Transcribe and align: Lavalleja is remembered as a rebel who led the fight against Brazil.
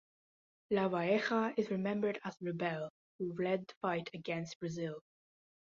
Lavalleja 0.73 1.53
is 1.59 1.69
remembered 1.69 2.19
as 2.23 2.33
a 2.41 2.45
rebel 2.45 2.89
who 3.19 3.35
led 3.37 3.67
the 3.67 3.73
fight 3.83 4.09
against 4.15 4.59
Brazil. 4.59 4.99